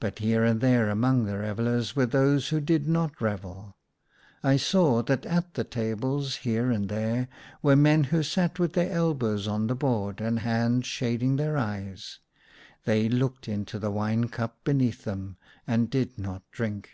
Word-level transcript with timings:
But 0.00 0.18
here 0.18 0.42
and 0.42 0.60
there 0.60 0.90
among 0.90 1.22
the 1.24 1.38
revellers 1.38 1.94
were 1.94 2.04
those 2.06 2.48
who 2.48 2.60
did 2.60 2.88
not 2.88 3.20
revel. 3.20 3.76
I 4.42 4.56
saw 4.56 5.04
that 5.04 5.24
at 5.24 5.54
the 5.54 5.62
tables 5.62 6.38
here 6.42 6.72
and 6.72 6.88
there 6.88 7.28
were 7.62 7.76
men 7.76 8.02
who 8.10 8.24
sat 8.24 8.58
with 8.58 8.72
their 8.72 8.90
elbows 8.90 9.46
on 9.46 9.68
the 9.68 9.76
board 9.76 10.20
and 10.20 10.40
hands 10.40 10.88
shading 10.88 11.36
their 11.36 11.56
eyes; 11.56 12.18
they 12.86 13.08
looked 13.08 13.46
into 13.46 13.78
the 13.78 13.92
wine 13.92 14.26
cup 14.28 14.58
1 14.64 14.64
50 14.64 14.64
THE 14.64 14.64
SUNLIGH 14.64 14.64
T 14.64 14.70
LAY 14.70 14.72
beneath 14.72 15.04
them, 15.04 15.36
and 15.68 15.90
did 15.90 16.18
not 16.18 16.42
drink. 16.50 16.90